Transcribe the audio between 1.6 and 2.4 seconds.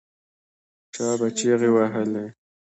وهلې.